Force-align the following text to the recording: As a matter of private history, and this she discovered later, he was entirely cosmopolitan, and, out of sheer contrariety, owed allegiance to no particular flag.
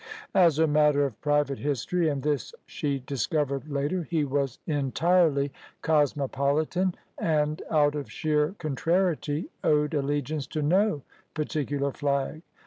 As 0.33 0.57
a 0.57 0.65
matter 0.65 1.05
of 1.05 1.21
private 1.21 1.59
history, 1.59 2.09
and 2.09 2.23
this 2.23 2.55
she 2.65 2.97
discovered 3.05 3.69
later, 3.69 4.01
he 4.01 4.23
was 4.25 4.57
entirely 4.65 5.51
cosmopolitan, 5.83 6.95
and, 7.19 7.61
out 7.69 7.93
of 7.93 8.11
sheer 8.11 8.55
contrariety, 8.57 9.51
owed 9.63 9.93
allegiance 9.93 10.47
to 10.47 10.63
no 10.63 11.03
particular 11.35 11.91
flag. 11.91 12.41